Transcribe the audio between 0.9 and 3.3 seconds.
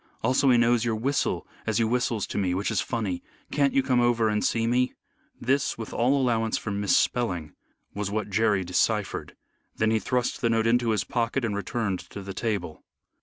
whistle as you whistles to me, which is funny.